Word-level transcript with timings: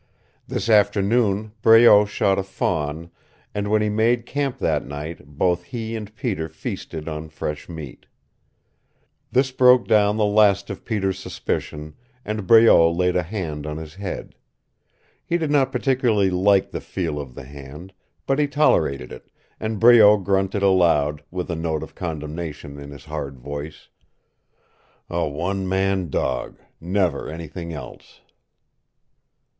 This 0.47 0.67
afternoon 0.67 1.51
Breault 1.61 2.05
shot 2.09 2.39
a 2.39 2.41
fawn, 2.41 3.11
and 3.53 3.67
when 3.69 3.83
he 3.83 3.89
made 3.89 4.25
camp 4.25 4.57
that 4.57 4.83
night 4.83 5.23
both 5.27 5.65
he 5.65 5.95
and 5.95 6.15
Peter 6.15 6.49
feasted 6.49 7.07
on 7.07 7.29
fresh 7.29 7.69
meat. 7.69 8.07
This 9.31 9.51
broke 9.51 9.87
down 9.87 10.17
the 10.17 10.25
last 10.25 10.71
of 10.71 10.85
Peter's 10.85 11.19
suspicion, 11.19 11.93
and 12.25 12.47
Breault 12.47 12.93
laid 12.97 13.15
a 13.15 13.21
hand 13.21 13.67
on 13.67 13.77
his 13.77 13.93
head. 13.93 14.33
He 15.23 15.37
did 15.37 15.51
not 15.51 15.71
particularly 15.71 16.31
like 16.31 16.71
the 16.71 16.81
feel 16.81 17.19
of 17.19 17.35
the 17.35 17.45
hand, 17.45 17.93
but 18.25 18.39
he 18.39 18.47
tolerated 18.47 19.11
it, 19.11 19.29
and 19.59 19.79
Breault 19.79 20.21
grunted 20.23 20.63
aloud, 20.63 21.21
with 21.29 21.47
a 21.51 21.55
note 21.55 21.83
of 21.83 21.93
commendation 21.93 22.79
in 22.79 22.89
his 22.89 23.05
hard 23.05 23.37
voice. 23.37 23.89
"A 25.11 25.27
one 25.29 25.69
man 25.69 26.09
dog 26.09 26.57
never 26.79 27.29
anything 27.29 27.71
else." 27.71 28.21